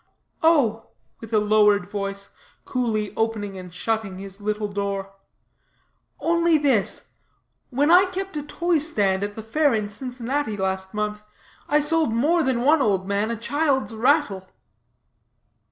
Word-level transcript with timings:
"Oh," 0.41 0.87
with 1.19 1.31
a 1.31 1.37
lowered 1.37 1.85
voice, 1.91 2.31
coolly 2.65 3.13
opening 3.15 3.55
and 3.55 3.71
shutting 3.71 4.17
his 4.17 4.41
little 4.41 4.67
door, 4.67 5.11
"only 6.19 6.57
this: 6.57 7.09
when 7.69 7.91
I 7.91 8.05
kept 8.05 8.35
a 8.35 8.41
toy 8.41 8.79
stand 8.79 9.23
at 9.23 9.35
the 9.35 9.43
fair 9.43 9.75
in 9.75 9.89
Cincinnati 9.89 10.57
last 10.57 10.95
month, 10.95 11.21
I 11.69 11.81
sold 11.81 12.13
more 12.13 12.41
than 12.41 12.61
one 12.61 12.81
old 12.81 13.07
man 13.07 13.29
a 13.29 13.37
child's 13.37 13.93
rattle." 13.93 14.49